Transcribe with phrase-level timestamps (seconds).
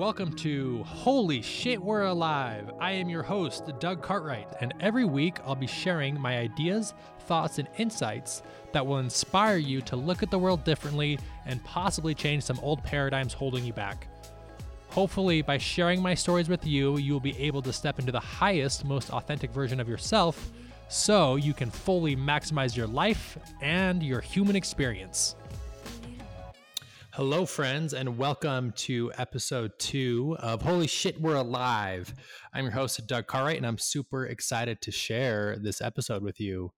[0.00, 2.70] Welcome to Holy Shit, We're Alive.
[2.80, 6.94] I am your host, Doug Cartwright, and every week I'll be sharing my ideas,
[7.26, 8.40] thoughts, and insights
[8.72, 12.82] that will inspire you to look at the world differently and possibly change some old
[12.82, 14.08] paradigms holding you back.
[14.88, 18.18] Hopefully, by sharing my stories with you, you will be able to step into the
[18.18, 20.50] highest, most authentic version of yourself
[20.88, 25.36] so you can fully maximize your life and your human experience.
[27.14, 32.14] Hello, friends, and welcome to episode two of Holy Shit, We're Alive.
[32.54, 36.70] I'm your host, Doug Cartwright, and I'm super excited to share this episode with you.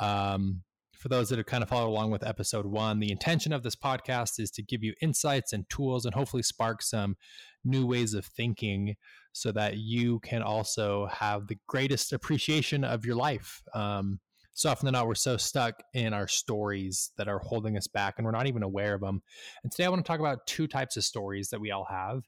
[0.00, 0.62] Um,
[0.94, 3.74] for those that have kind of followed along with episode one, the intention of this
[3.74, 7.16] podcast is to give you insights and tools and hopefully spark some
[7.64, 8.94] new ways of thinking
[9.32, 13.62] so that you can also have the greatest appreciation of your life.
[13.74, 14.20] Um,
[14.56, 18.14] so often than not, we're so stuck in our stories that are holding us back
[18.16, 19.22] and we're not even aware of them.
[19.62, 22.22] And today I want to talk about two types of stories that we all have.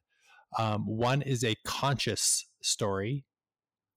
[0.59, 3.25] Um, one is a conscious story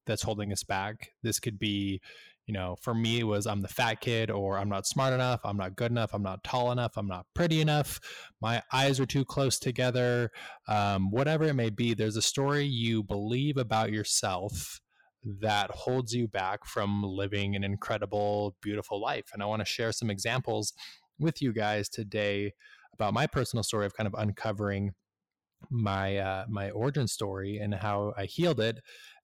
[0.05, 1.09] that's holding us back.
[1.21, 1.99] This could be,
[2.45, 5.41] you know, for me, it was I'm the fat kid, or I'm not smart enough,
[5.43, 7.99] I'm not good enough, I'm not tall enough, I'm not pretty enough,
[8.41, 10.31] my eyes are too close together,
[10.69, 11.93] um, whatever it may be.
[11.93, 14.79] There's a story you believe about yourself
[15.23, 19.25] that holds you back from living an incredible, beautiful life.
[19.33, 20.73] And I want to share some examples
[21.19, 22.53] with you guys today
[22.93, 24.93] about my personal story of kind of uncovering
[25.69, 28.79] my uh, my origin story and how I healed it,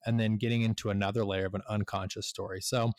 [0.05, 2.61] and then getting into another layer of an unconscious story.
[2.61, 2.91] So,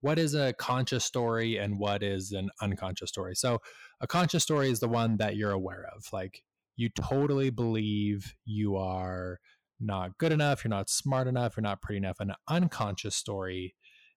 [0.00, 3.34] what is a conscious story and what is an unconscious story?
[3.34, 3.58] So,
[4.00, 6.42] a conscious story is the one that you're aware of, like
[6.76, 9.38] you totally believe you are
[9.80, 12.20] not good enough, you're not smart enough, you're not pretty enough.
[12.20, 13.74] An unconscious story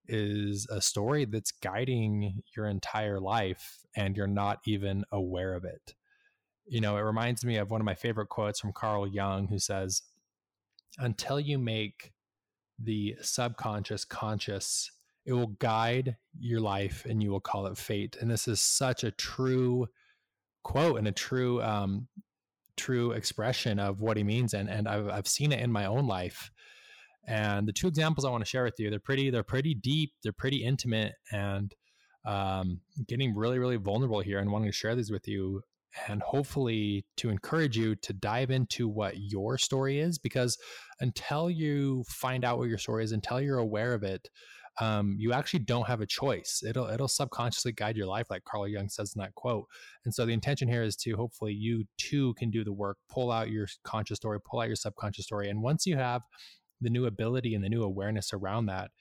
[0.08, 5.96] is a story that's guiding your entire life and you're not even aware of it.
[6.66, 9.60] You know, it reminds me of one of my favorite quotes from Carl Jung, who
[9.60, 10.04] says,
[10.98, 12.14] Until you make
[12.80, 14.92] the subconscious conscious,
[15.26, 18.18] it will guide your life and you will call it fate.
[18.20, 19.88] And this is such a true
[20.64, 22.08] quote and a true um,
[22.78, 26.08] true expression of what he means and and I've, I've seen it in my own
[26.08, 26.52] life.
[27.28, 30.14] And the two examples i want to share with you they're pretty they're pretty deep
[30.24, 31.76] they're pretty intimate and
[32.26, 35.62] um, getting really really vulnerable here and wanting to share these with you
[36.08, 40.58] and hopefully to encourage you to dive into what your story is because
[41.00, 44.30] until you find out what your story is until you're aware of it
[44.80, 46.64] um, you actually don't have a choice.
[46.68, 49.66] It'll it'll subconsciously guide your life, like Carl Jung says in that quote.
[50.06, 53.32] And so the intention here is to hopefully you too can do the work, pull
[53.32, 56.22] out your conscious story, pull out your subconscious story, and once you have
[56.80, 58.92] the new ability and the new awareness around that,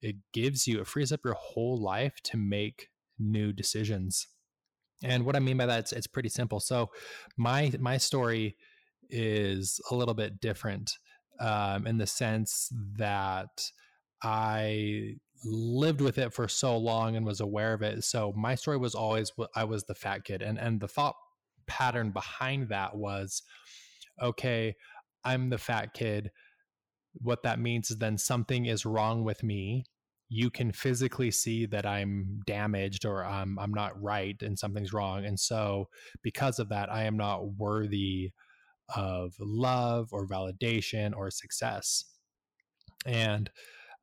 [0.00, 4.28] it gives you it frees up your whole life to make new decisions.
[5.02, 6.60] And what I mean by that, it's, it's pretty simple.
[6.60, 6.90] So
[7.36, 8.56] my my story
[9.10, 10.92] is a little bit different
[11.40, 13.70] um, in the sense that
[14.22, 18.04] I lived with it for so long and was aware of it.
[18.04, 21.16] So my story was always I was the fat kid, and and the thought
[21.66, 23.42] pattern behind that was,
[24.20, 24.74] okay,
[25.24, 26.30] I'm the fat kid.
[27.14, 29.84] What that means is then something is wrong with me.
[30.28, 35.24] You can physically see that I'm damaged or I'm I'm not right and something's wrong,
[35.24, 35.88] and so
[36.22, 38.32] because of that, I am not worthy
[38.94, 42.04] of love or validation or success.
[43.06, 43.50] And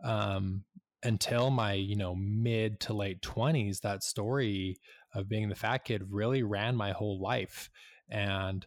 [0.03, 0.63] um,
[1.03, 4.77] until my you know mid to late 20s that story
[5.13, 7.69] of being the fat kid really ran my whole life.
[8.09, 8.65] And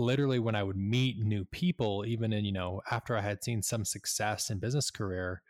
[0.00, 3.62] literally when i would meet new people even in you know after i had seen
[3.62, 5.42] some success in business career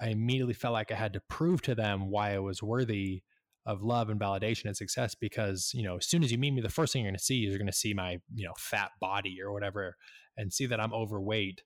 [0.00, 3.22] i immediately felt like i had to prove to them why i was worthy
[3.66, 6.60] of love and validation and success because you know as soon as you meet me
[6.60, 8.52] the first thing you're going to see is you're going to see my you know
[8.58, 9.96] fat body or whatever
[10.36, 11.62] and see that i'm overweight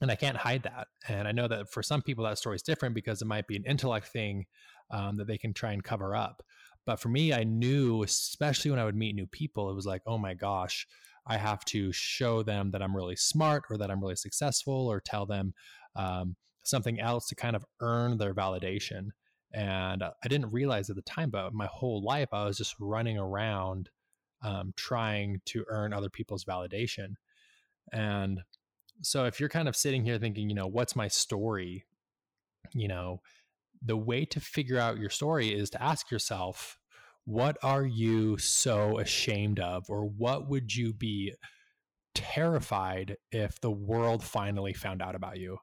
[0.00, 0.88] and I can't hide that.
[1.08, 3.56] And I know that for some people that story is different because it might be
[3.56, 4.46] an intellect thing
[4.90, 6.42] um, that they can try and cover up.
[6.86, 10.02] But for me, I knew, especially when I would meet new people, it was like,
[10.06, 10.86] oh my gosh,
[11.26, 15.00] I have to show them that I'm really smart or that I'm really successful or
[15.00, 15.54] tell them
[15.96, 19.08] um, something else to kind of earn their validation.
[19.54, 23.16] And I didn't realize at the time, but my whole life I was just running
[23.16, 23.88] around
[24.42, 27.14] um, trying to earn other people's validation.
[27.92, 28.42] And
[29.02, 31.84] so if you're kind of sitting here thinking, you know, what's my story?
[32.72, 33.20] You know,
[33.82, 36.78] the way to figure out your story is to ask yourself,
[37.24, 39.84] what are you so ashamed of?
[39.88, 41.34] Or what would you be
[42.14, 45.58] terrified if the world finally found out about you?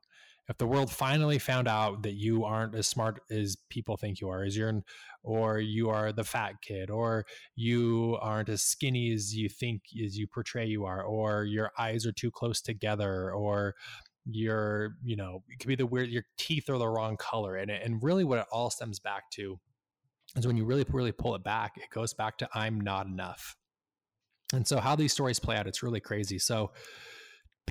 [0.51, 4.27] If the world finally found out that you aren't as smart as people think you
[4.27, 4.83] are, as you're,
[5.23, 7.25] or you are the fat kid, or
[7.55, 12.05] you aren't as skinny as you think as you portray you are, or your eyes
[12.05, 13.75] are too close together, or
[14.25, 17.71] your, you know, it could be the weird, your teeth are the wrong color, and
[17.71, 19.57] and really what it all stems back to
[20.35, 23.55] is when you really really pull it back, it goes back to I'm not enough.
[24.53, 26.39] And so how these stories play out, it's really crazy.
[26.39, 26.71] So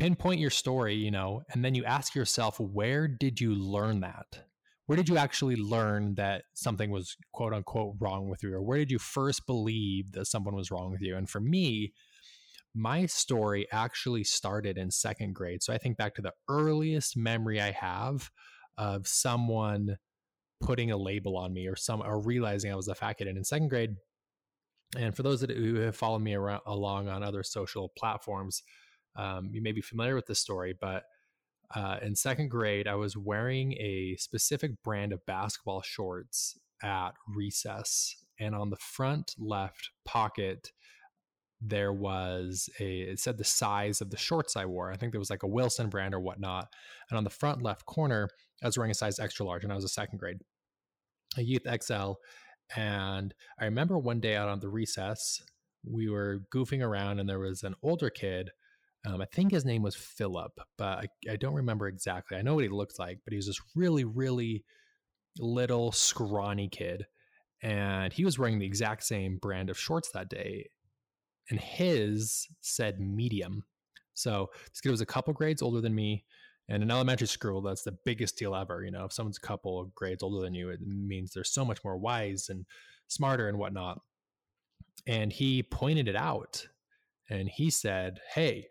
[0.00, 4.44] pinpoint your story, you know, and then you ask yourself, where did you learn that?
[4.86, 8.54] Where did you actually learn that something was quote unquote wrong with you?
[8.54, 11.16] Or where did you first believe that someone was wrong with you?
[11.16, 11.92] And for me,
[12.74, 15.62] my story actually started in second grade.
[15.62, 18.30] So I think back to the earliest memory I have
[18.78, 19.96] of someone
[20.62, 23.28] putting a label on me or some or realizing I was a fat kid.
[23.28, 23.96] And in second grade,
[24.96, 28.62] and for those that who have followed me around, along on other social platforms,
[29.16, 31.04] um, you may be familiar with this story, but
[31.74, 38.16] uh, in second grade, I was wearing a specific brand of basketball shorts at recess.
[38.40, 40.72] And on the front left pocket,
[41.60, 44.90] there was a, it said the size of the shorts I wore.
[44.90, 46.68] I think there was like a Wilson brand or whatnot.
[47.10, 48.28] And on the front left corner,
[48.62, 50.38] I was wearing a size extra large and I was a second grade,
[51.36, 52.12] a youth XL.
[52.76, 55.42] And I remember one day out on the recess,
[55.84, 58.50] we were goofing around and there was an older kid
[59.06, 62.36] um, I think his name was Philip, but I, I, don't remember exactly.
[62.36, 64.64] I know what he looked like, but he was this really, really
[65.38, 67.06] little, scrawny kid.
[67.62, 70.70] And he was wearing the exact same brand of shorts that day.
[71.48, 73.64] And his said medium.
[74.14, 76.24] So this kid was a couple grades older than me.
[76.68, 78.84] And in elementary school, that's the biggest deal ever.
[78.84, 81.64] You know, if someone's a couple of grades older than you, it means they're so
[81.64, 82.66] much more wise and
[83.08, 84.00] smarter and whatnot.
[85.06, 86.68] And he pointed it out
[87.30, 88.68] and he said, Hey,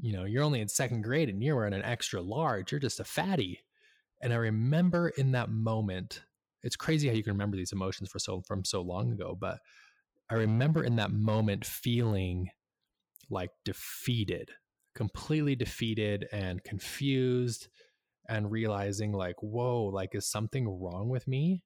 [0.00, 2.72] you know, you're only in second grade and you're wearing an extra large.
[2.72, 3.60] You're just a fatty.
[4.22, 6.22] And I remember in that moment,
[6.62, 9.58] it's crazy how you can remember these emotions for so from so long ago, but
[10.30, 12.48] I remember in that moment feeling
[13.30, 14.50] like defeated,
[14.94, 17.68] completely defeated and confused
[18.28, 21.62] and realizing like, whoa, like is something wrong with me?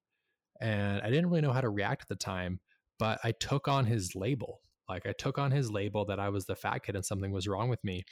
[0.60, 2.58] And I didn't really know how to react at the time,
[2.98, 6.46] but I took on his label like I took on his label that I was
[6.46, 8.04] the fat kid and something was wrong with me.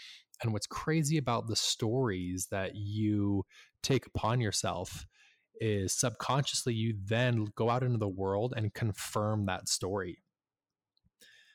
[0.43, 3.44] And what's crazy about the stories that you
[3.82, 5.06] take upon yourself
[5.61, 10.19] is subconsciously you then go out into the world and confirm that story.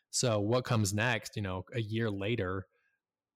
[0.09, 2.67] So what comes next, you know, a year later,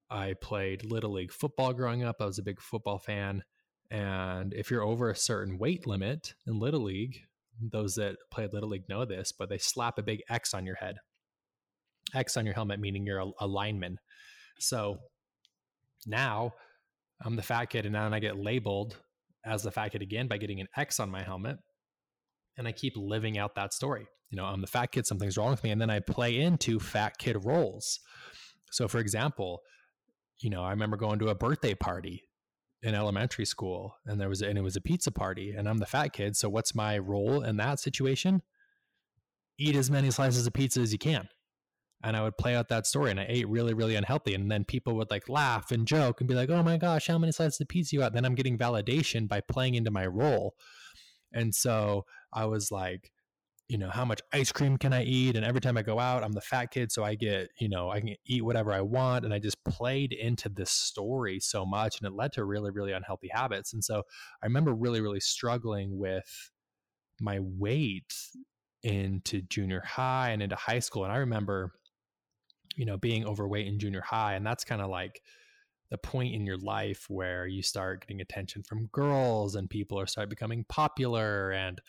[0.10, 2.18] I played little league football growing up.
[2.20, 3.44] I was a big football fan.
[3.90, 7.22] And if you're over a certain weight limit in little league,
[7.62, 10.76] those that play little league know this, but they slap a big X on your
[10.76, 10.98] head.
[12.16, 13.98] X on your helmet, meaning you're a, a lineman.
[14.60, 14.98] So
[16.06, 16.54] now
[17.24, 18.98] I'm the fat kid, and now I get labeled
[19.46, 21.58] as the fat kid again by getting an X on my helmet.
[22.58, 24.08] And I keep living out that story.
[24.30, 25.72] You know, I'm the fat kid, something's wrong with me.
[25.72, 28.00] And then I play into fat kid roles.
[28.72, 29.62] So, for example,
[30.40, 32.24] you know, I remember going to a birthday party
[32.86, 35.88] in elementary school and there was and it was a pizza party and I'm the
[35.88, 38.44] fat kid so what's my role in that situation
[39.58, 41.28] eat as many slices of pizza as you can
[42.03, 44.36] and I would play out that story and I ate really, really unhealthy.
[44.36, 47.18] And then people would like laugh and joke and be like, oh my gosh, how
[47.18, 48.13] many slices of pizza you got?
[48.13, 50.56] Then I'm getting validation by playing into my role.
[51.33, 53.12] And so I was like,
[53.68, 55.36] you know, how much ice cream can I eat?
[55.36, 56.92] And every time I go out, I'm the fat kid.
[56.92, 59.25] So I get, you know, I can eat whatever I want.
[59.25, 62.92] And I just played into this story so much and it led to really, really
[62.92, 63.73] unhealthy habits.
[63.73, 64.04] And so
[64.44, 66.52] I remember really, really struggling with
[67.19, 68.14] my weight
[68.83, 71.04] into junior high and into high school.
[71.04, 71.71] And I remember
[72.76, 74.36] you know, being overweight in junior high.
[74.36, 75.22] And that's kind of like
[75.90, 80.08] the point in your life where you start getting attention from girls and people are
[80.08, 81.80] start becoming popular and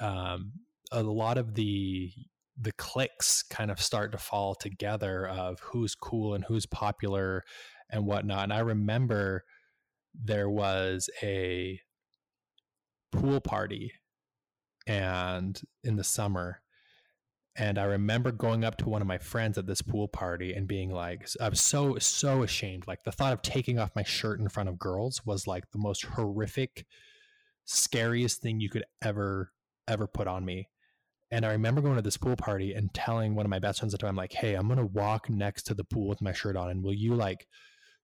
[0.00, 0.52] um,
[0.92, 2.12] a lot of the
[2.60, 7.44] the cliques kind of start to fall together of who's cool and who's popular
[7.90, 8.44] and whatnot.
[8.44, 9.44] And I remember
[10.12, 11.80] there was a
[13.12, 13.92] pool party
[14.88, 16.60] and in the summer
[17.58, 20.68] and I remember going up to one of my friends at this pool party and
[20.68, 22.86] being like, I was so, so ashamed.
[22.86, 25.78] Like the thought of taking off my shirt in front of girls was like the
[25.78, 26.86] most horrific,
[27.64, 29.50] scariest thing you could ever,
[29.88, 30.68] ever put on me.
[31.32, 33.92] And I remember going to this pool party and telling one of my best friends
[33.92, 36.32] at the time, like, hey, I'm going to walk next to the pool with my
[36.32, 36.70] shirt on.
[36.70, 37.48] And will you like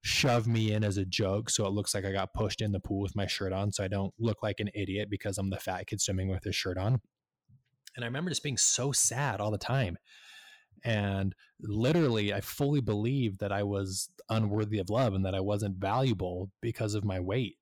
[0.02, 2.80] shove me in as a joke so it looks like I got pushed in the
[2.80, 5.58] pool with my shirt on so I don't look like an idiot because I'm the
[5.58, 7.00] fat kid swimming with his shirt on?
[7.96, 9.98] And I remember just being so sad all the time.
[10.84, 15.76] And literally, I fully believed that I was unworthy of love and that I wasn't
[15.76, 17.56] valuable because of my weight.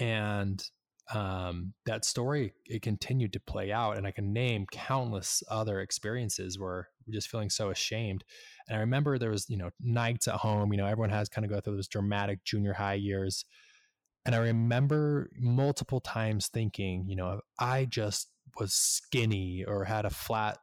[0.00, 0.64] and
[1.12, 6.58] um, that story it continued to play out and i can name countless other experiences
[6.58, 8.24] where just feeling so ashamed
[8.68, 11.44] and i remember there was you know nights at home you know everyone has kind
[11.44, 13.44] of go through those dramatic junior high years
[14.24, 20.10] and i remember multiple times thinking you know i just was skinny or had a
[20.10, 20.58] flat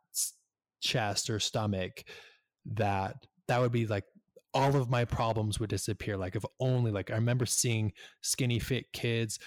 [0.82, 2.04] chest or stomach
[2.66, 3.16] that
[3.48, 4.06] that would be like
[4.54, 8.86] all of my problems would disappear like if only like i remember seeing skinny fit
[8.94, 9.40] kids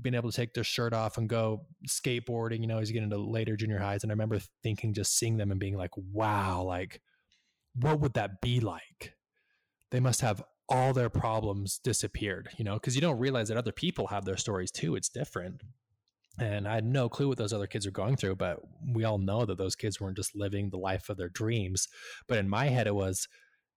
[0.00, 3.02] being able to take their shirt off and go skateboarding, you know, as you get
[3.02, 4.02] into later junior highs.
[4.02, 7.00] And I remember thinking, just seeing them and being like, wow, like,
[7.74, 9.14] what would that be like?
[9.90, 13.72] They must have all their problems disappeared, you know, because you don't realize that other
[13.72, 14.96] people have their stories too.
[14.96, 15.62] It's different.
[16.38, 18.60] And I had no clue what those other kids are going through, but
[18.94, 21.88] we all know that those kids weren't just living the life of their dreams.
[22.26, 23.28] But in my head, it was,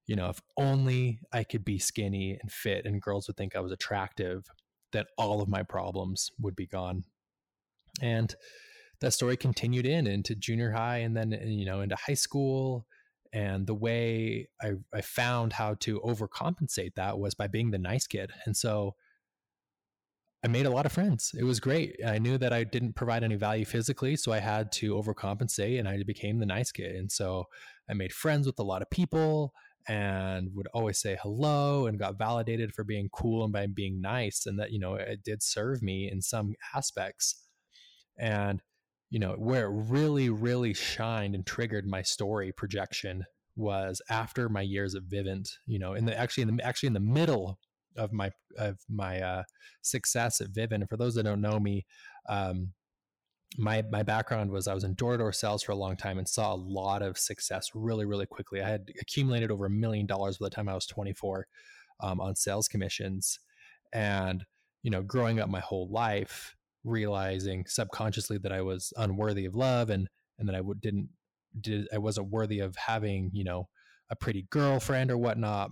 [0.07, 3.59] you know, if only I could be skinny and fit and girls would think I
[3.59, 4.45] was attractive
[4.93, 7.03] that all of my problems would be gone.
[8.01, 8.33] And
[9.01, 12.87] that story continued in into junior high and then, you know, into high school.
[13.33, 18.07] And the way I, I found how to overcompensate that was by being the nice
[18.07, 18.31] kid.
[18.45, 18.95] And so
[20.45, 21.31] I made a lot of friends.
[21.35, 21.99] It was great.
[22.05, 25.87] I knew that I didn't provide any value physically, so I had to overcompensate and
[25.87, 26.95] I became the nice kid.
[26.95, 27.45] And so
[27.89, 29.53] I made friends with a lot of people
[29.87, 34.45] and would always say hello and got validated for being cool and by being nice
[34.45, 37.47] and that you know it did serve me in some aspects
[38.17, 38.61] and
[39.11, 43.23] you know where it really really shined and triggered my story projection
[43.55, 46.93] was after my years at Vivint you know in the actually in the actually in
[46.93, 47.59] the middle
[47.95, 49.43] of my of my uh,
[49.81, 51.85] success at Vivint and for those that don't know me
[52.29, 52.73] um,
[53.57, 56.17] my my background was I was in door to door sales for a long time
[56.17, 58.61] and saw a lot of success really really quickly.
[58.61, 61.47] I had accumulated over a million dollars by the time I was 24
[62.01, 63.39] um, on sales commissions,
[63.93, 64.45] and
[64.83, 69.89] you know, growing up my whole life, realizing subconsciously that I was unworthy of love
[69.89, 71.09] and and that I would, didn't
[71.59, 73.69] did I wasn't worthy of having you know
[74.09, 75.71] a pretty girlfriend or whatnot.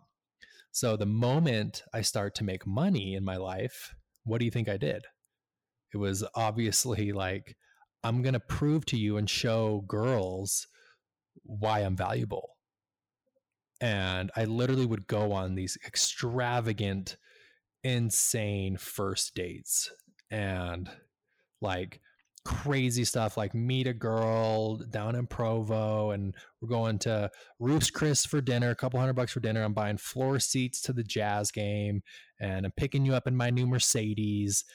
[0.74, 4.68] So the moment I start to make money in my life, what do you think
[4.68, 5.06] I did?
[5.94, 7.56] It was obviously like
[8.03, 10.65] I'm going to prove to you and show girls
[11.44, 12.58] why I'm valuable.
[13.82, 17.18] And I literally would go on these extravagant,
[17.84, 19.92] insane first dates
[20.32, 20.89] and
[21.62, 22.01] like
[22.45, 28.25] crazy stuff like meet a girl down in Provo and we're going to Ruth's Chris
[28.25, 29.63] for dinner, a couple hundred bucks for dinner.
[29.63, 32.03] I'm buying floor seats to the jazz game
[32.39, 34.65] and I'm picking you up in my new Mercedes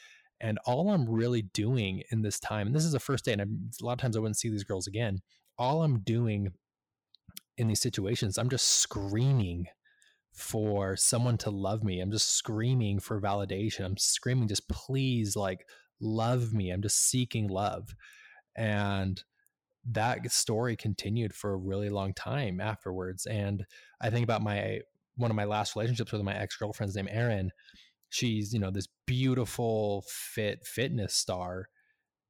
[0.41, 3.43] and all I'm really doing in this time, and this is the first day, and
[3.43, 5.19] I'm, a lot of times I wouldn't see these girls again.
[5.59, 6.53] All I'm doing
[7.57, 9.67] in these situations, I'm just screaming
[10.33, 12.01] for someone to love me.
[12.01, 13.85] I'm just screaming for validation.
[13.85, 15.67] I'm screaming, just please, like,
[16.01, 16.71] love me.
[16.71, 17.95] I'm just seeking love.
[18.57, 19.23] And
[19.91, 23.27] that story continued for a really long time afterwards.
[23.27, 23.65] And
[24.01, 24.81] I think about my
[25.17, 27.51] one of my last relationships with my ex girlfriend's name Erin
[28.11, 31.69] she's you know this beautiful fit fitness star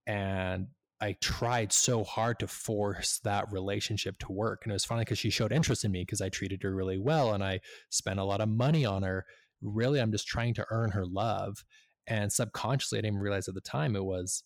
[0.07, 0.69] and
[1.01, 4.63] I tried so hard to force that relationship to work.
[4.65, 6.99] And it was funny because she showed interest in me because I treated her really
[6.99, 7.61] well and I
[7.91, 9.25] spent a lot of money on her.
[9.63, 11.65] Really, I'm just trying to earn her love.
[12.09, 14.43] And subconsciously, I didn't realize at the time it was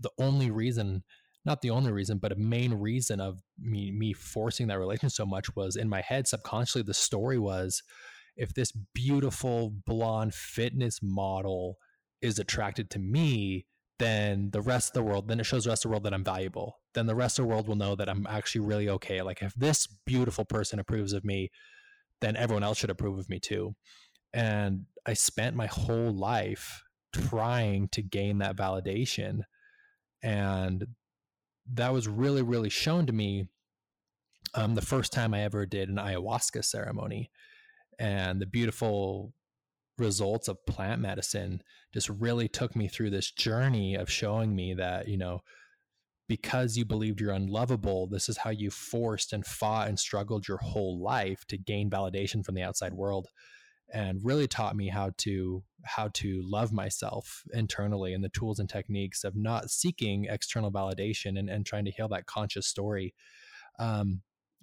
[0.00, 1.02] the only reason,
[1.44, 5.26] not the only reason, but a main reason of me me forcing that relationship so
[5.26, 7.82] much was in my head, subconsciously, the story was
[8.36, 11.76] if this beautiful blonde fitness model
[12.22, 13.66] is attracted to me,
[13.98, 16.14] then the rest of the world, then it shows the rest of the world that
[16.14, 16.76] I'm valuable.
[16.94, 19.22] Then the rest of the world will know that I'm actually really okay.
[19.22, 21.50] Like if this beautiful person approves of me,
[22.20, 23.74] then everyone else should approve of me too.
[24.32, 26.82] And I spent my whole life
[27.12, 29.40] trying to gain that validation.
[30.22, 30.86] And
[31.72, 33.48] that was really, really shown to me
[34.54, 37.30] um, the first time I ever did an ayahuasca ceremony
[37.98, 39.34] and the beautiful
[39.98, 45.08] results of plant medicine just really took me through this journey of showing me that,
[45.08, 45.40] you know,
[46.28, 50.58] because you believed you're unlovable, this is how you forced and fought and struggled your
[50.58, 53.28] whole life to gain validation from the outside world
[53.92, 58.68] and really taught me how to how to love myself internally and the tools and
[58.68, 63.14] techniques of not seeking external validation and, and trying to heal that conscious story
[63.78, 64.20] um,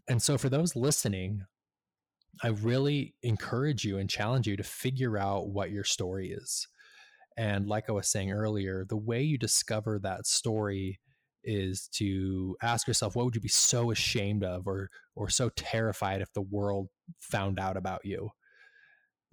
[0.07, 1.41] and so for those listening
[2.43, 6.67] I really encourage you and challenge you to figure out what your story is.
[7.37, 10.99] And like I was saying earlier, the way you discover that story
[11.43, 16.21] is to ask yourself what would you be so ashamed of or or so terrified
[16.21, 16.87] if the world
[17.19, 18.31] found out about you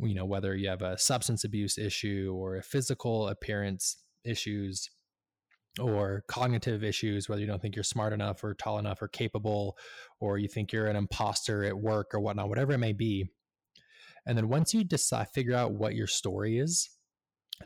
[0.03, 4.91] you know, whether you have a substance abuse issue or a physical appearance issues
[5.81, 9.77] or cognitive issues, whether you don't think you're smart enough or tall enough or capable,
[10.21, 13.27] or you think you're an imposter at work or whatnot, whatever it may be.
[14.27, 16.91] And then once you decide, figure out what your story is,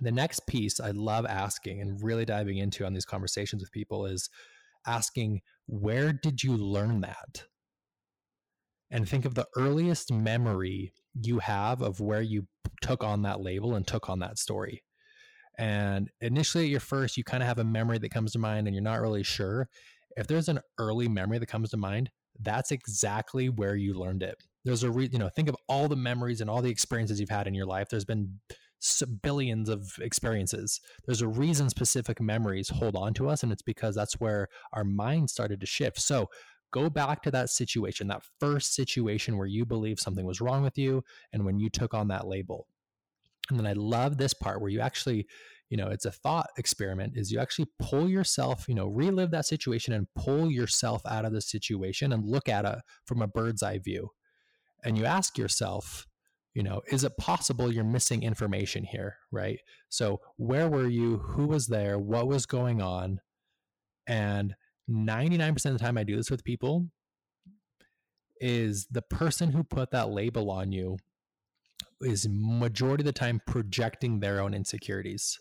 [0.01, 4.07] the next piece I love asking and really diving into on these conversations with people
[4.07, 4.31] is
[4.87, 7.45] asking, where did you learn that?
[8.91, 12.47] And think of the earliest memory you have of where you
[12.81, 14.83] took on that label and took on that story.
[15.59, 18.67] And initially at your first, you kind of have a memory that comes to mind
[18.67, 19.69] and you're not really sure.
[20.17, 24.37] If there's an early memory that comes to mind, that's exactly where you learned it.
[24.65, 27.31] There's a re- you know, think of all the memories and all the experiences you've
[27.31, 27.89] had in your life.
[27.89, 28.41] There's been
[29.23, 30.81] billions of experiences.
[31.07, 34.85] There's a reason specific memories hold on to us, and it's because that's where our
[34.85, 36.01] mind started to shift.
[36.01, 36.29] So
[36.73, 40.79] go back to that situation, that first situation where you believe something was wrong with
[40.79, 42.67] you, and when you took on that label.
[43.51, 45.27] And then I love this part where you actually,
[45.71, 49.47] you know, it's a thought experiment is you actually pull yourself, you know, relive that
[49.47, 53.63] situation and pull yourself out of the situation and look at it from a bird's
[53.63, 54.11] eye view.
[54.85, 56.07] And you ask yourself,
[56.55, 59.61] you know, is it possible you're missing information here, right?
[59.91, 61.19] So, where were you?
[61.19, 61.99] Who was there?
[61.99, 63.21] What was going on?
[64.07, 64.55] And
[64.91, 66.87] 99% of the time I do this with people
[68.41, 70.99] is the person who put that label on you
[72.03, 75.39] is majority of the time projecting their own insecurities.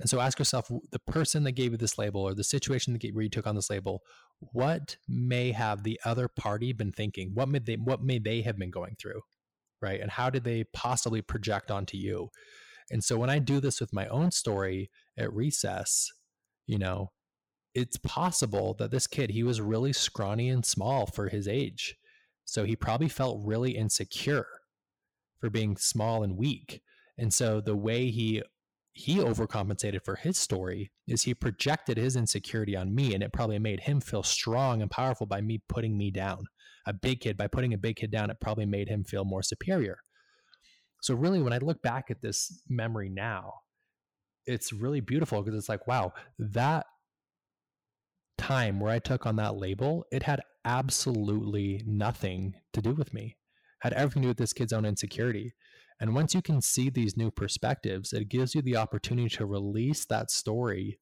[0.00, 3.14] And so ask yourself the person that gave you this label or the situation that
[3.14, 4.02] where you took on this label,
[4.40, 7.30] what may have the other party been thinking?
[7.32, 9.22] What may they what may they have been going through?
[9.80, 10.00] Right?
[10.00, 12.30] And how did they possibly project onto you?
[12.90, 16.10] And so when I do this with my own story at recess,
[16.66, 17.12] you know,
[17.74, 21.96] it's possible that this kid, he was really scrawny and small for his age.
[22.44, 24.46] So he probably felt really insecure
[25.40, 26.82] for being small and weak.
[27.18, 28.42] And so the way he
[28.96, 33.58] he overcompensated for his story is he projected his insecurity on me and it probably
[33.58, 36.46] made him feel strong and powerful by me putting me down.
[36.86, 39.42] A big kid by putting a big kid down it probably made him feel more
[39.42, 39.98] superior.
[41.02, 43.54] So really when I look back at this memory now,
[44.46, 46.86] it's really beautiful because it's like wow, that
[48.44, 53.36] time where I took on that label, it had absolutely nothing to do with me
[53.84, 55.52] had everything to do with this kid's own insecurity.
[56.00, 60.06] And once you can see these new perspectives, it gives you the opportunity to release
[60.06, 60.98] that story,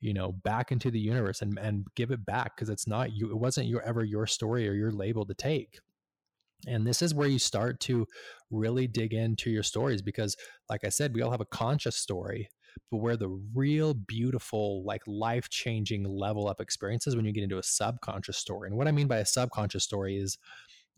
[0.00, 3.30] you know, back into the universe and, and give it back because it's not you,
[3.30, 5.78] it wasn't your ever your story or your label to take.
[6.66, 8.06] And this is where you start to
[8.50, 10.36] really dig into your stories because,
[10.68, 12.48] like I said, we all have a conscious story,
[12.90, 17.58] but where the real beautiful, like life changing level up experiences when you get into
[17.58, 18.68] a subconscious story.
[18.68, 20.38] And what I mean by a subconscious story is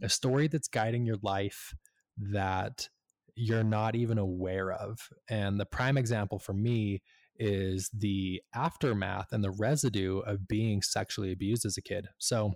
[0.03, 1.75] a story that's guiding your life
[2.19, 2.89] that
[3.35, 5.09] you're not even aware of.
[5.29, 7.03] And the prime example for me
[7.39, 12.09] is the aftermath and the residue of being sexually abused as a kid.
[12.19, 12.53] So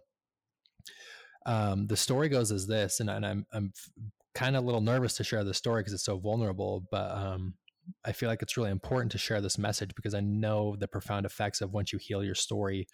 [1.46, 3.72] um, the story goes as this, and, and I'm, I'm
[4.35, 7.55] kind of a little nervous to share the story because it's so vulnerable, but um,
[8.05, 11.27] I feel like it's really important to share this message because I know the profound
[11.27, 12.87] effects of once you heal your story,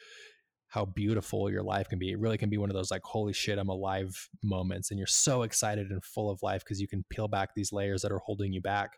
[0.69, 2.13] how beautiful your life can be.
[2.13, 4.11] It really can be one of those like, holy shit, I'm alive
[4.43, 4.91] moments.
[4.91, 8.03] And you're so excited and full of life because you can peel back these layers
[8.03, 8.91] that are holding you back.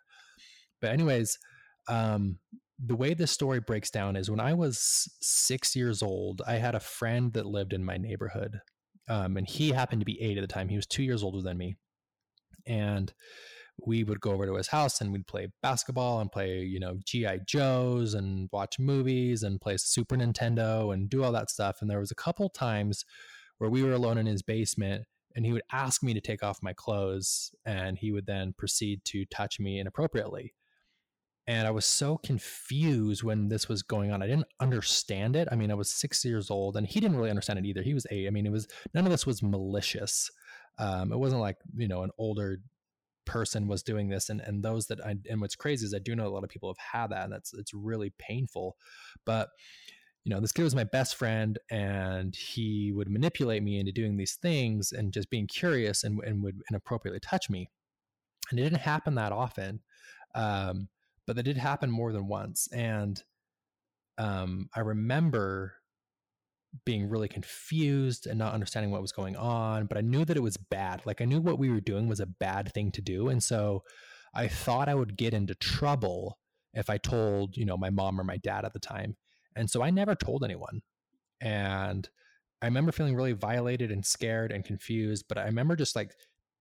[0.80, 1.38] But, anyways,
[1.88, 2.38] um,
[2.84, 6.74] the way this story breaks down is when I was six years old, I had
[6.74, 8.60] a friend that lived in my neighborhood.
[9.08, 10.68] Um, and he happened to be eight at the time.
[10.68, 11.76] He was two years older than me.
[12.66, 13.12] And
[13.78, 16.98] we would go over to his house and we'd play basketball and play, you know,
[17.04, 17.40] G.I.
[17.46, 21.78] Joes and watch movies and play Super Nintendo and do all that stuff.
[21.80, 23.04] And there was a couple times
[23.58, 26.62] where we were alone in his basement and he would ask me to take off
[26.62, 30.54] my clothes and he would then proceed to touch me inappropriately.
[31.46, 34.22] And I was so confused when this was going on.
[34.22, 35.46] I didn't understand it.
[35.52, 37.82] I mean, I was six years old and he didn't really understand it either.
[37.82, 38.26] He was eight.
[38.26, 40.30] I mean, it was none of this was malicious.
[40.78, 42.60] Um, it wasn't like, you know, an older
[43.26, 46.14] person was doing this and and those that I and what's crazy is I do
[46.14, 48.76] know a lot of people have had that and that's it's really painful
[49.24, 49.48] but
[50.24, 54.16] you know this kid was my best friend and he would manipulate me into doing
[54.16, 57.68] these things and just being curious and, and would inappropriately touch me
[58.50, 59.80] and it didn't happen that often
[60.34, 60.88] um,
[61.26, 63.22] but that did happen more than once and
[64.18, 65.74] um, I remember
[66.84, 70.42] being really confused and not understanding what was going on, but I knew that it
[70.42, 71.02] was bad.
[71.04, 73.28] Like I knew what we were doing was a bad thing to do.
[73.28, 73.82] And so
[74.34, 76.38] I thought I would get into trouble
[76.72, 79.16] if I told, you know, my mom or my dad at the time.
[79.54, 80.82] And so I never told anyone.
[81.40, 82.08] And
[82.60, 86.12] I remember feeling really violated and scared and confused, but I remember just like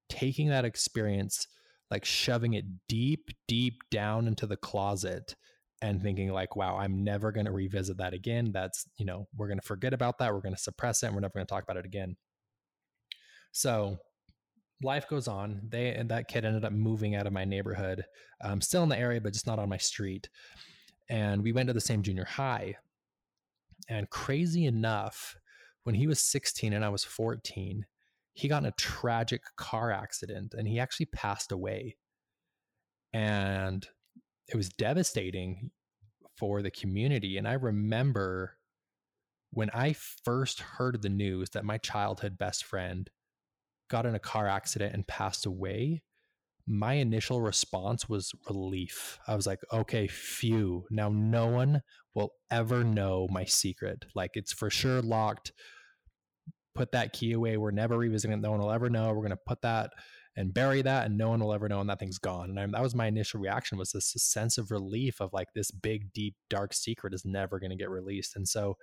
[0.09, 1.47] taking that experience
[1.93, 5.35] like shoving it deep, deep down into the closet
[5.83, 8.53] and thinking like, wow, I'm never going to revisit that again.
[8.53, 10.33] That's, you know, we're going to forget about that.
[10.33, 12.15] We're going to suppress it and we're never going to talk about it again.
[13.51, 13.97] So
[14.81, 15.59] life goes on.
[15.67, 18.05] They and that kid ended up moving out of my neighborhood,
[18.41, 20.29] um, still in the area, but just not on my street.
[21.09, 22.77] And we went to the same junior high.
[23.89, 25.35] And crazy enough,
[25.83, 27.85] when he was 16 and I was 14,
[28.31, 31.97] he got in a tragic car accident and he actually passed away.
[33.11, 33.85] And
[34.47, 35.71] it was devastating
[36.37, 37.37] for the community.
[37.37, 38.57] And I remember
[39.51, 43.09] when I first heard the news that my childhood best friend
[43.89, 46.01] got in a car accident and passed away,
[46.65, 49.19] my initial response was relief.
[49.27, 50.85] I was like, okay, phew.
[50.89, 51.81] Now no one
[52.15, 54.05] will ever know my secret.
[54.15, 55.51] Like it's for sure locked.
[56.73, 57.57] Put that key away.
[57.57, 58.41] We're never revisiting it.
[58.41, 59.09] No one will ever know.
[59.09, 59.91] We're going to put that
[60.35, 62.49] and bury that and no one will ever know and that thing's gone.
[62.49, 65.69] And I, that was my initial reaction was this sense of relief of like this
[65.69, 68.35] big, deep, dark secret is never going to get released.
[68.35, 68.77] And so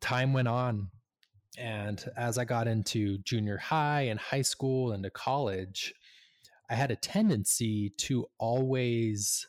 [0.00, 0.90] time went on
[1.56, 5.94] and as I got into junior high and high school and to college,
[6.68, 9.46] I had a tendency to always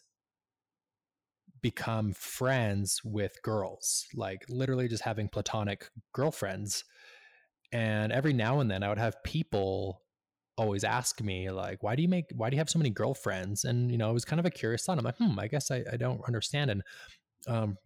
[1.62, 6.84] become friends with girls, like literally just having platonic girlfriends.
[7.72, 10.02] And every now and then I would have people
[10.58, 13.66] always ask me like why do you make why do you have so many girlfriends
[13.66, 15.70] and you know it was kind of a curious thought i'm like hmm i guess
[15.70, 16.82] i, I don't understand and
[17.48, 17.78] um,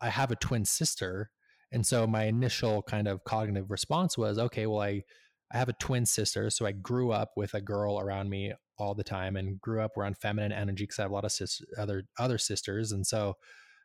[0.00, 1.30] i have a twin sister
[1.72, 5.02] and so my initial kind of cognitive response was, okay, well, I,
[5.52, 6.50] I have a twin sister.
[6.50, 9.96] So I grew up with a girl around me all the time and grew up
[9.96, 12.92] around feminine energy because I have a lot of sis- other, other sisters.
[12.92, 13.36] And so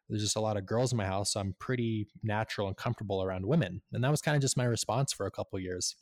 [0.10, 1.34] there's just a lot of girls in my house.
[1.34, 3.82] So I'm pretty natural and comfortable around women.
[3.94, 5.96] And that was kind of just my response for a couple years.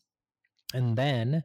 [0.74, 1.44] And then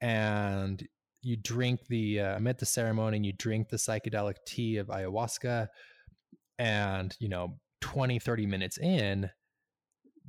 [0.00, 0.82] and
[1.20, 4.86] you drink the uh, I'm at the ceremony and you drink the psychedelic tea of
[4.86, 5.68] ayahuasca,
[6.58, 9.30] and you know 20 30 minutes in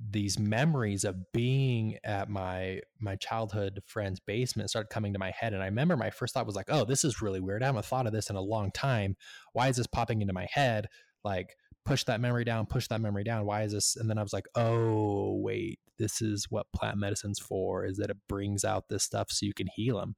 [0.10, 5.54] these memories of being at my my childhood friend's basement started coming to my head
[5.54, 7.62] and i remember my first thought was like oh this is really weird.
[7.62, 9.16] I haven't thought of this in a long time.
[9.54, 10.88] Why is this popping into my head?
[11.24, 13.46] Like push that memory down push that memory down.
[13.46, 13.96] Why is this?
[13.96, 15.80] And then i was like oh wait.
[16.00, 19.54] This is what plant medicine's for is that it brings out this stuff so you
[19.54, 20.16] can heal them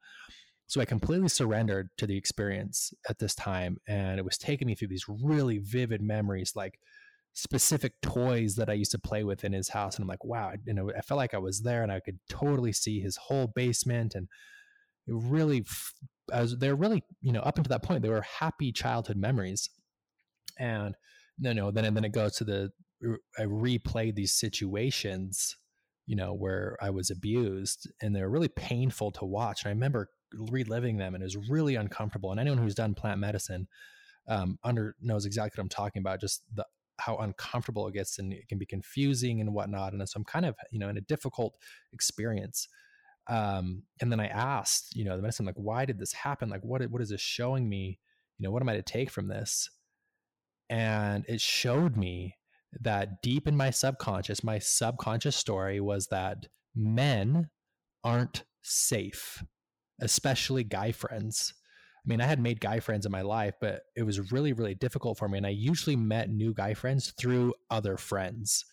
[0.65, 4.75] so i completely surrendered to the experience at this time and it was taking me
[4.75, 6.79] through these really vivid memories like
[7.33, 9.95] specific toys that I used to play with in his house.
[9.95, 12.19] And I'm like, wow, you know, I felt like I was there and I could
[12.29, 14.15] totally see his whole basement.
[14.15, 14.27] And
[15.07, 15.65] it really,
[16.31, 19.69] as they're really, you know, up until that point, they were happy childhood memories.
[20.59, 20.95] And
[21.39, 22.71] you know, then and then it goes to the
[23.37, 25.57] I replayed these situations,
[26.05, 29.63] you know, where I was abused, and they're really painful to watch.
[29.63, 32.31] And I remember reliving them, and it was really uncomfortable.
[32.31, 33.67] And anyone who's done plant medicine
[34.27, 36.21] um, under knows exactly what I'm talking about.
[36.21, 36.65] Just the
[36.99, 39.93] how uncomfortable it gets and it can be confusing and whatnot.
[39.93, 41.55] And so I'm kind of, you know, in a difficult
[41.91, 42.67] experience.
[43.27, 46.49] Um, and then I asked, you know, the medicine, like, why did this happen?
[46.49, 47.99] Like, what, what is this showing me?
[48.37, 49.69] You know, what am I to take from this?
[50.69, 52.37] And it showed me
[52.81, 57.49] that deep in my subconscious, my subconscious story was that men
[58.03, 59.43] aren't safe,
[60.01, 61.53] especially guy friends.
[62.05, 64.75] I mean, I had made guy friends in my life, but it was really, really
[64.75, 65.37] difficult for me.
[65.37, 68.65] And I usually met new guy friends through other friends.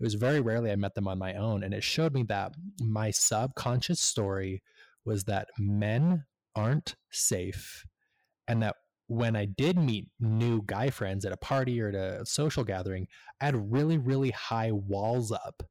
[0.00, 1.62] It was very rarely I met them on my own.
[1.62, 4.62] And it showed me that my subconscious story
[5.04, 6.24] was that men
[6.56, 7.86] aren't safe.
[8.48, 12.26] And that when I did meet new guy friends at a party or at a
[12.26, 13.06] social gathering,
[13.40, 15.62] I had really, really high walls up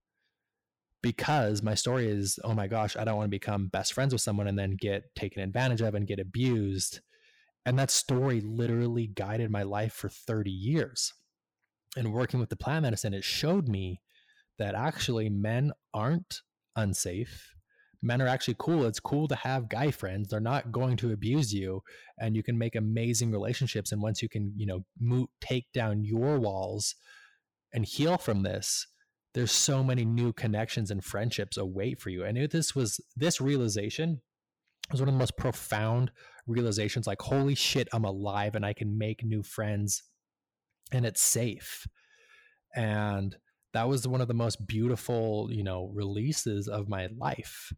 [1.02, 4.22] because my story is, oh my gosh, I don't want to become best friends with
[4.22, 7.00] someone and then get taken advantage of and get abused.
[7.66, 11.14] And that story literally guided my life for 30 years.
[11.96, 14.02] And working with the plant medicine, it showed me
[14.58, 16.42] that actually men aren't
[16.76, 17.54] unsafe.
[18.04, 18.86] Men are actually cool.
[18.86, 20.30] It's cool to have guy friends.
[20.30, 21.84] They're not going to abuse you
[22.20, 23.92] and you can make amazing relationships.
[23.92, 26.96] And once you can, you know, take down your walls
[27.74, 28.88] and heal from this,
[29.34, 32.24] there's so many new connections and friendships await for you.
[32.24, 34.22] And this was this realization
[34.91, 36.12] was one of the most profound
[36.48, 40.04] realizations like holy shit i'm alive and i can make new friends
[40.91, 41.88] and it's safe
[42.76, 43.38] and
[43.74, 47.72] that was one of the most beautiful, you know, releases of my life.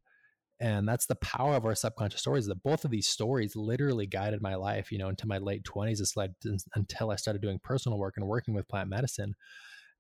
[0.60, 4.42] And that's the power of our subconscious stories that both of these stories literally guided
[4.42, 6.00] my life, you know, into my late 20s.
[6.00, 6.36] It's led
[6.76, 9.34] until I started doing personal work and working with plant medicine.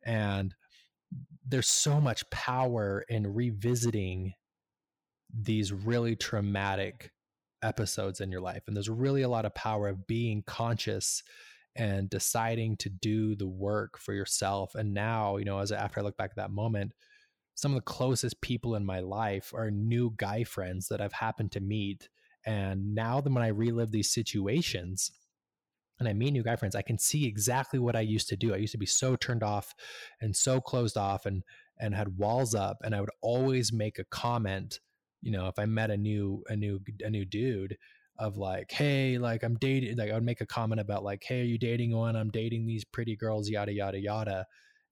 [0.05, 0.55] And
[1.47, 4.33] there's so much power in revisiting
[5.33, 7.11] these really traumatic
[7.61, 8.63] episodes in your life.
[8.67, 11.23] And there's really a lot of power of being conscious
[11.75, 14.75] and deciding to do the work for yourself.
[14.75, 16.93] And now, you know, as after I look back at that moment,
[17.55, 21.51] some of the closest people in my life are new guy friends that I've happened
[21.53, 22.09] to meet.
[22.45, 25.11] And now that when I relive these situations
[26.07, 28.53] I meet new guy friends, I can see exactly what I used to do.
[28.53, 29.73] I used to be so turned off
[30.21, 31.43] and so closed off and
[31.79, 34.79] and had walls up and I would always make a comment,
[35.21, 37.77] you know, if I met a new a new a new dude
[38.19, 41.41] of like, hey, like I'm dating, like I would make a comment about like, hey,
[41.41, 42.15] are you dating one?
[42.15, 44.45] I'm dating these pretty girls, yada yada yada.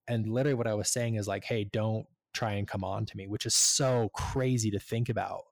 [0.08, 3.18] And literally, what I was saying is like, hey, don't try and come on to
[3.18, 5.44] me, which is so crazy to think about.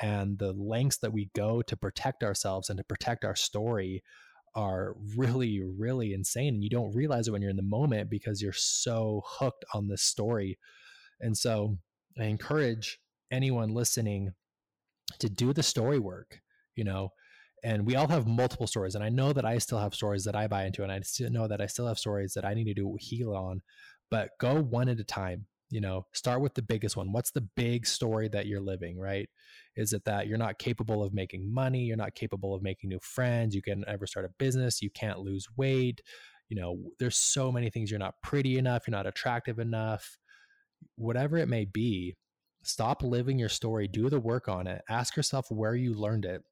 [0.00, 4.02] And the lengths that we go to protect ourselves and to protect our story
[4.54, 6.54] are really, really insane.
[6.54, 9.88] And you don't realize it when you're in the moment because you're so hooked on
[9.88, 10.58] this story.
[11.20, 11.78] And so
[12.18, 12.98] I encourage
[13.30, 14.32] anyone listening
[15.18, 16.40] to do the story work
[16.76, 17.10] you know
[17.62, 20.36] and we all have multiple stories and i know that i still have stories that
[20.36, 22.74] i buy into and i know that i still have stories that i need to
[22.74, 23.60] do heal on
[24.10, 27.12] but go one at a time you know start with the biggest one.
[27.12, 29.28] What's the big story that you're living right?
[29.76, 33.00] Is it that you're not capable of making money you're not capable of making new
[33.00, 36.00] friends you can ever start a business you can't lose weight
[36.48, 40.18] you know there's so many things you're not pretty enough you're not attractive enough.
[40.96, 42.16] Whatever it may be
[42.62, 46.42] stop living your story do the work on it ask yourself where you learned it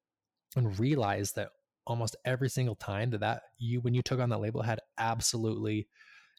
[0.56, 1.50] and realize that
[1.86, 5.88] almost every single time that that you when you took on that label had absolutely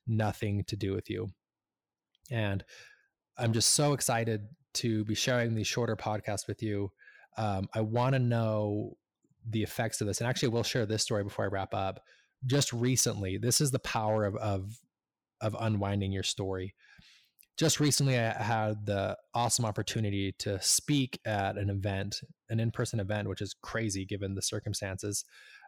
[0.08, 1.28] nothing to do with you
[2.32, 2.64] and
[3.38, 6.92] i'm just so excited to be sharing these shorter podcasts with you
[7.38, 8.96] um, i want to know
[9.50, 12.02] the effects of this and actually we'll share this story before i wrap up
[12.46, 14.80] just recently this is the power of of
[15.42, 16.74] of unwinding your story
[17.60, 23.28] just recently I had the awesome opportunity to speak at an event, an in-person event,
[23.28, 25.26] which is crazy given the circumstances.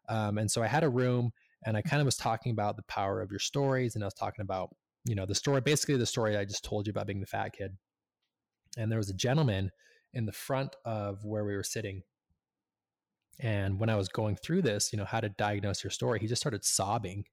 [0.08, 1.32] Um, and so I had a room
[1.66, 4.14] and I kind of was talking about the power of your stories and I was
[4.14, 4.74] talking about,
[5.06, 7.54] you know, the story, basically the story I just told you about being the fat
[7.58, 7.78] kid.
[8.78, 9.72] And there was a gentleman
[10.14, 12.04] in the front of where we were sitting.
[13.40, 16.28] And when I was going through this, you know, how to diagnose your story, he
[16.28, 17.26] just started sobbing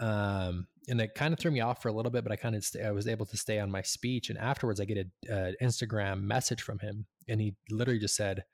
[0.00, 2.54] um, and it kind of threw me off for a little bit, but I kind
[2.54, 4.28] of st- I was able to stay on my speech.
[4.28, 8.44] And afterwards, I get an Instagram message from him, and he literally just said,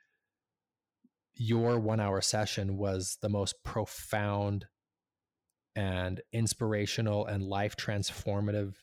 [1.34, 4.66] "Your one-hour session was the most profound
[5.76, 8.74] and inspirational and life transformative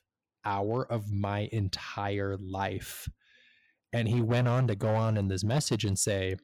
[0.45, 3.10] hour of my entire life."
[3.93, 6.38] And he went on to go on in this message and say,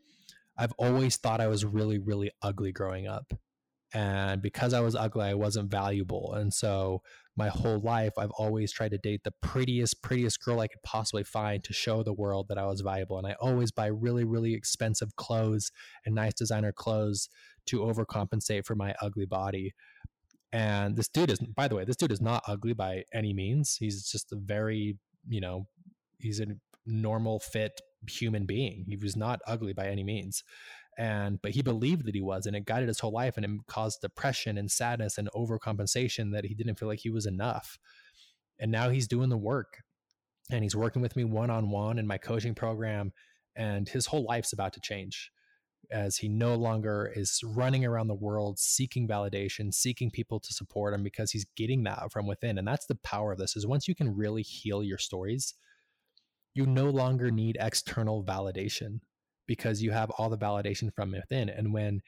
[0.57, 3.33] "I've always thought I was really, really ugly growing up."
[3.93, 6.33] and because I was ugly, I wasn't valuable.
[6.33, 7.03] And so
[7.35, 11.23] my whole life, I've always tried to date the prettiest, prettiest girl I could possibly
[11.23, 13.19] find to show the world that I was valuable.
[13.19, 15.71] And I always buy really, really expensive clothes
[16.05, 17.29] and nice designer clothes
[17.67, 19.73] to overcompensate for my ugly body.
[20.53, 23.75] And this dude is, by the way, this dude is not ugly by any means.
[23.75, 25.67] He's just a very, you know,
[26.19, 26.45] he's a
[26.85, 28.85] normal, fit human being.
[28.87, 30.43] He was not ugly by any means
[30.97, 33.51] and but he believed that he was and it guided his whole life and it
[33.67, 37.77] caused depression and sadness and overcompensation that he didn't feel like he was enough
[38.59, 39.81] and now he's doing the work
[40.51, 43.11] and he's working with me one-on-one in my coaching program
[43.55, 45.31] and his whole life's about to change
[45.91, 50.93] as he no longer is running around the world seeking validation seeking people to support
[50.93, 53.87] him because he's getting that from within and that's the power of this is once
[53.87, 55.55] you can really heal your stories
[56.53, 58.99] you no longer need external validation
[59.47, 61.49] because you have all the validation from within.
[61.49, 62.01] And when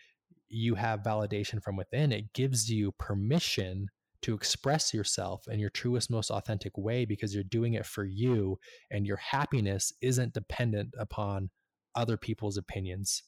[0.47, 3.87] you have validation from within, it gives you permission
[4.21, 8.57] to express yourself in your truest, most authentic way because you're doing it for you
[8.89, 11.49] and your happiness isn't dependent upon
[11.95, 13.23] other people's opinions.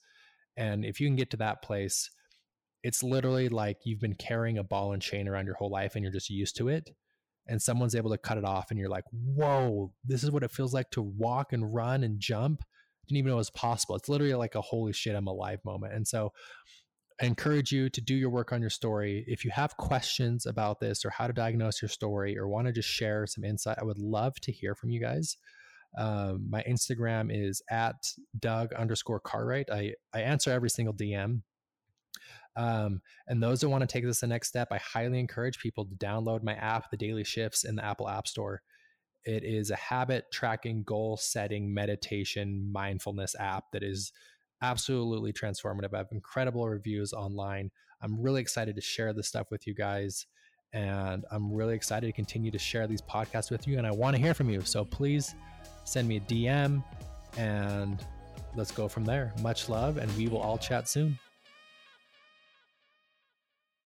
[0.57, 2.09] And if you can get to that place,
[2.83, 6.03] it's literally like you've been carrying a ball and chain around your whole life and
[6.03, 6.89] you're just used to it.
[7.47, 10.51] And someone's able to cut it off, and you're like, whoa, this is what it
[10.51, 12.61] feels like to walk and run and jump
[13.07, 13.95] didn't even know it was possible.
[13.95, 15.93] It's literally like a holy shit, I'm alive moment.
[15.93, 16.33] And so
[17.21, 19.23] I encourage you to do your work on your story.
[19.27, 22.73] If you have questions about this or how to diagnose your story or want to
[22.73, 25.37] just share some insight, I would love to hear from you guys.
[25.97, 27.95] Um, my Instagram is at
[28.39, 29.69] Doug underscore Cartwright.
[29.71, 31.41] I, I answer every single DM.
[32.55, 35.85] Um, and those that want to take this the next step, I highly encourage people
[35.85, 38.61] to download my app, The Daily Shifts, in the Apple App Store.
[39.25, 44.11] It is a habit tracking, goal setting, meditation, mindfulness app that is
[44.61, 45.93] absolutely transformative.
[45.93, 47.69] I have incredible reviews online.
[48.01, 50.25] I'm really excited to share this stuff with you guys.
[50.73, 53.77] And I'm really excited to continue to share these podcasts with you.
[53.77, 54.61] And I want to hear from you.
[54.61, 55.35] So please
[55.87, 56.83] send me a DM
[57.37, 58.03] and
[58.55, 59.33] let's go from there.
[59.41, 61.17] Much love, and we will all chat soon.